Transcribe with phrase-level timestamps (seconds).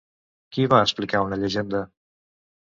[0.55, 1.83] Qui va explicar una llegenda?